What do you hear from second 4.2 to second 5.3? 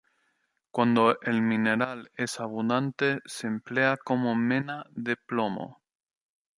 mena de